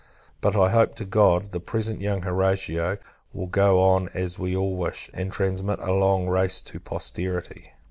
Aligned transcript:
But, 0.41 0.55
I 0.55 0.71
hope 0.71 0.95
to 0.95 1.05
God, 1.05 1.51
the 1.51 1.59
present 1.59 2.01
young 2.01 2.23
Horatio 2.23 2.97
will 3.33 3.45
go 3.45 3.83
on 3.83 4.09
as 4.15 4.39
we 4.39 4.55
all 4.55 4.75
wish, 4.75 5.11
and 5.13 5.31
transmit 5.31 5.77
a 5.77 5.91
long 5.93 6.27
race 6.27 6.59
to 6.61 6.79
posterity. 6.79 7.71